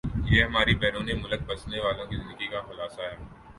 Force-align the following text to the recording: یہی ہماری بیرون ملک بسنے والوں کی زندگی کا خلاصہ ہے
یہی 0.25 0.41
ہماری 0.43 0.73
بیرون 0.75 1.09
ملک 1.17 1.41
بسنے 1.47 1.79
والوں 1.79 2.05
کی 2.05 2.15
زندگی 2.15 2.47
کا 2.47 2.61
خلاصہ 2.61 3.01
ہے 3.01 3.15